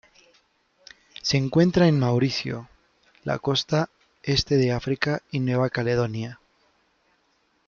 Se 1.21 1.37
encuentra 1.37 1.85
en 1.87 1.99
Mauricio, 1.99 2.67
la 3.23 3.37
costa 3.37 3.91
este 4.23 4.57
de 4.57 4.71
África 4.71 5.21
y 5.29 5.41
Nueva 5.41 5.69
Caledonia. 5.69 6.39